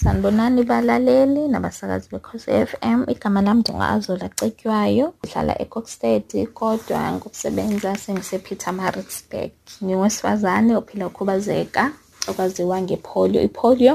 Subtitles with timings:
[0.00, 2.98] Sanibonani balaleli nabasakazi bekhosi FM.
[3.12, 9.52] Igama lami ndingu-Azola Cetywayo, ngihlala eKokstad kodwa ngokusebenza sengise-Pietermaritzburg.
[9.84, 11.82] Ngingowesifazane ophila ukhubazeka
[12.28, 13.40] okwaziwa ngepolio.
[13.48, 13.94] Ipolio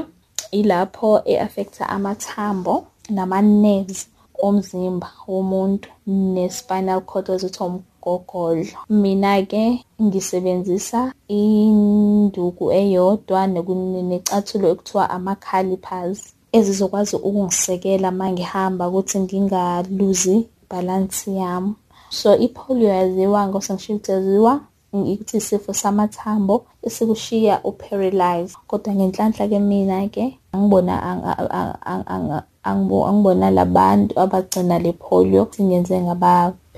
[0.58, 2.74] ilapho e-affecta amathambo
[3.16, 4.08] nama-nerves
[4.42, 8.78] omzimba womuntu ne-spinal cord ezithiwa umgogodlo.
[8.88, 11.12] Mina-ke ngisebenzisa
[12.20, 13.40] induku eyodwa
[14.10, 16.18] necathulo ekuthiwa ama-calipers
[16.56, 21.72] ezizokwazi ukungisekela uma ngihamba ukuthi ngingaluzi ibhalansi yami.
[22.18, 24.52] So ipolio yaziwa ngosengisho ukuthi yaziwa
[24.92, 26.54] ukuthi isifo samathambo
[26.86, 30.94] esikushiya u-paralyze kodwa ngenhlanhla-ke mina-ke angibona
[33.08, 35.96] angibona labantu abagcina le polio singenze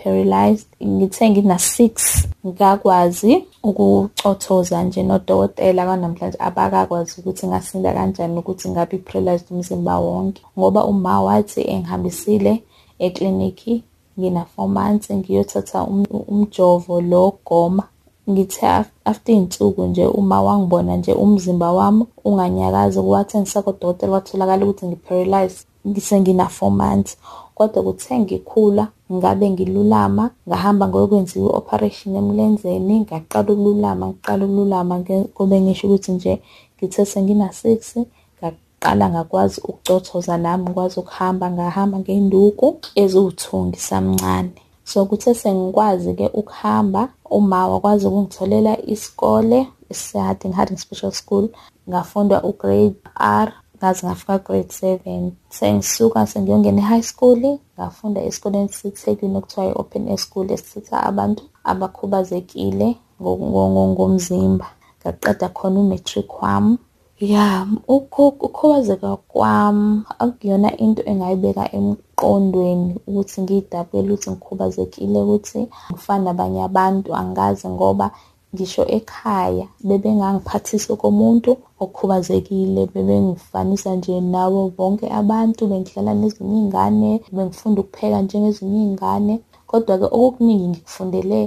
[0.03, 9.47] ngaba-paralyzed ngithe ngina-six ngakwazi ukucothoza nje nodokotela kwanamhlanje abakakwazi ukuthi ngasinda kanjani ukuthi ngabe i-paralyzed
[9.51, 10.43] umzimba wonke.
[10.59, 12.63] Ngoba uma wathi engihambisile
[12.99, 13.83] eklinikhi
[14.19, 15.87] ngina-four months ngiyothatha
[16.33, 17.85] umjovo lo goma
[18.31, 18.67] ngithe
[19.05, 26.71] after iy'nsuku nje uma wangibona nje umzimba wami unganyakazi wathi ngisakodokotela kwatholakala ukuthi ngi-paralyze ngisengina-four
[26.71, 27.17] months.
[27.55, 34.95] Kodwa kuthe ngikhula ngabe ngilulama ngahamba ngokwenziwa i-operation emlenzeni ngaqala ukululama ngiqala ukululama
[35.37, 36.35] kube ngisho ukuthi nje
[36.77, 37.81] ngithe sengina-six
[38.39, 42.67] ngaqala ngakwazi ukucothoza nami ngikwazi ukuhamba ngahamba ngey'nduku
[43.03, 49.59] eziwu-two ngisamncane so kuthe sengikwazi-ke ukuhamba uma wakwazi ukungitholela isikole
[49.93, 51.49] ese-Harding Harding Special School
[51.89, 52.97] ngafunda u-grade
[53.47, 53.49] R
[53.83, 57.41] ngaze ngafika grade seven sengisuka sengiyongena e-high school
[57.77, 62.89] ngafunda esikoleni siseThekwini okuthiwa i-open air school esithatha abantu abakhubazekile
[63.93, 64.67] ngomzimba.
[65.01, 66.79] Ngaqeda khona u-matric wami
[67.33, 77.09] ya ukukhubazeka kwami akuyona into engayibeka emqondweni ukuthi ngiyidabukele ukuthi ngikhubazekile ukuthi ngifane nabanye abantu
[77.21, 78.07] angazi ngoba
[78.55, 81.51] ngisho ekhaya bebengangiphathisa komuntu
[81.85, 89.35] okhubazekile bebengifanisa nje nawo bonke abantu bengidlala nezinye iy'ngane bengifunda ukupheka njengezinye iy'ngane.
[89.69, 91.41] Kodwa-ke okukuningi ngikufundele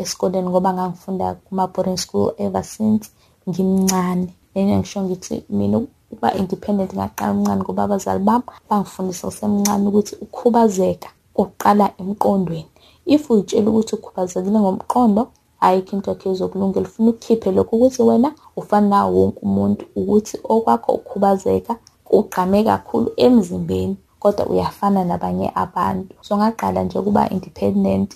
[0.00, 3.04] esikoleni ngoba ngangifunda kuma-boarding school ever since
[3.48, 4.26] ngimncane.
[4.54, 11.08] And ngisho ngithi mina ukuba independent ngaqala umncane ngoba abazali bami bangifundisa ngisemncane ukuthi ukhubazeka
[11.36, 12.70] kuqala emqondweni.
[13.14, 15.22] If uy'tshela ukuthi ukhubazekile ngomqondo
[15.60, 20.92] ayikho into yakho ezokulungela ufuna ukukhiphe lokho ukuthi wena ufana nawo wonke umuntu ukuthi okwakho
[20.98, 21.72] ukhubazeka
[22.04, 26.14] kugqame kakhulu emzimbeni kodwa uyafana nabanye abantu.
[26.20, 28.12] So ngaqala nje ukuba independent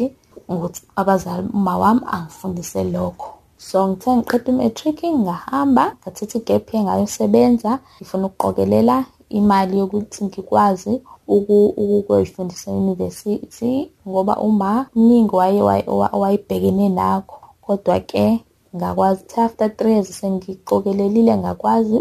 [0.48, 3.28] ukuthi abazali uma wami angifundise lokho.
[3.58, 8.96] So ngithe ngiqeda i-matric ngahamba ngathatha igap year ngayosebenza ngifuna ukuqokelela
[9.38, 10.92] imali yokuthi ngikwazi
[11.96, 13.72] ukuyifundisa e-university
[14.08, 15.34] ngoba uma mningi
[16.20, 18.26] wayebhekene nakho kodwa-ke
[18.76, 21.96] ngakwazi ukuthi after three years sengiqokelelile ngakwazi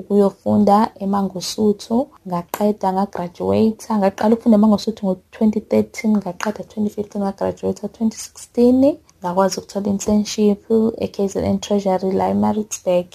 [0.00, 1.96] ukuyofunda emangosuthu.
[2.28, 8.96] Ngaqeda ngagraduate ngaqala ukufunda emangosuthu ngo-twenty thirteen ngaqeda twenty fifteen ngagraduate twenty sixteen.
[9.22, 10.62] Ngakwazi ukuthola internship
[11.04, 13.12] e-KZN Treasury la eMaritzburg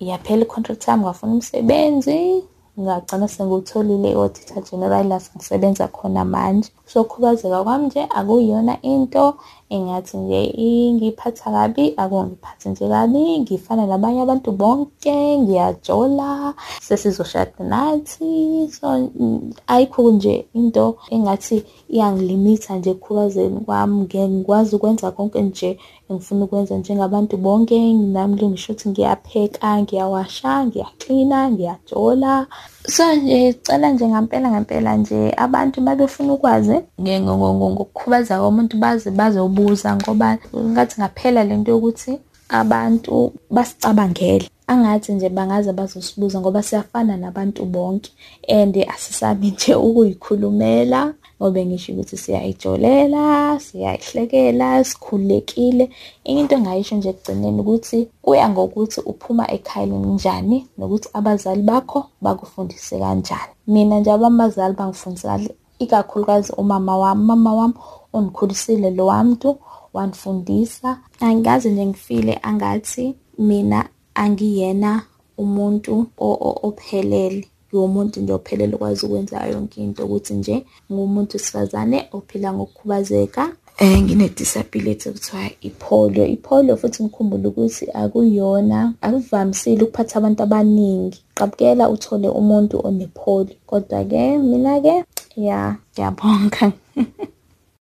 [0.00, 2.44] yaphela i-contract yami ngafuna umsebenzi.
[2.80, 6.70] Ngagcina sengiwutholile i-auditor general la sengisebenza khona manje.
[6.86, 9.34] So ukukhubazeka kwami nje akuyiyona into
[9.70, 18.68] engathi nje ingiphatha kabi akungiphathi nje kabi ngifana nabanye abantu bonke ngiyajola sesizoshada nathi.
[18.72, 19.10] So
[19.66, 25.78] ayikho nje into engathi iyangilimitha nje ekukhubazeni kwami ngikwazi ukwenza konke nje
[26.08, 27.92] engifuna ukwenza njengabantu bonke.
[27.92, 32.46] Nami ngisho ukuthi ngiyapheka ngiyawasha ngiyaklina ngiyajola.
[32.88, 40.38] So nje cela nje ngampela ngampela nje abantu babefuna ukwazi ngokukhubazeka komuntu baze bazobuza ngoba
[40.54, 44.48] ngathi ngaphela lento yokuthi abantu basicabangele.
[44.66, 48.10] Angathi nje bangaze bazosibuza ngoba siyafana nabantu bonke
[48.48, 55.90] and asisabi nje ukuyikhulumela ngobe ngisho ukuthi siyayijolela siyayihlekela sikhululekile.
[56.24, 63.52] Into engayisho nje ekugcineni ukuthi kuya ngokuthi uphuma ekhayeni njani nokuthi abazali bakho bakufundise kanjani.
[63.66, 65.40] Mina nje abazali bangifundisa
[65.78, 67.22] ikakhulukazi umama wami.
[67.22, 67.74] Umama wami
[68.12, 69.58] ungikhulisile lo wamuntu
[69.92, 75.02] wanifundisa angikaze nje ngifile angathi mina angiyena
[75.38, 76.06] umuntu
[76.68, 84.02] ophelele ngiwumuntu nje ophelele ukwazi ukwenza yonke into ukuthi nje ngumuntu wesifazane ophila ngokukhubazeka um
[84.02, 86.26] ngine-disability kuthiwa ipolio.
[86.26, 91.18] Ipolio futhi ngikhumbule ukuthi akuyona, akuvamisile ukuphatha abantu abaningi.
[91.34, 93.56] Qabukela uthole umuntu onepolio.
[93.66, 95.04] Kodwa-ke mina-ke
[95.36, 96.72] ya ngiyabonga.